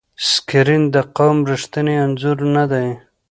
سکرین 0.31 0.83
د 0.95 0.97
قوم 1.17 1.37
ریښتینی 1.49 1.95
انځور 2.03 2.37
نه 2.55 2.63
دی. 2.71 2.87